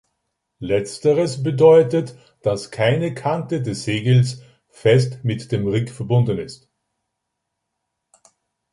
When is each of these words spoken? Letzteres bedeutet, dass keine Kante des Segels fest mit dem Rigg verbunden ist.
Letzteres 0.57 1.43
bedeutet, 1.43 2.15
dass 2.41 2.71
keine 2.71 3.13
Kante 3.13 3.61
des 3.61 3.83
Segels 3.83 4.41
fest 4.67 5.19
mit 5.23 5.51
dem 5.51 5.67
Rigg 5.67 5.91
verbunden 5.91 6.39
ist. 6.39 6.67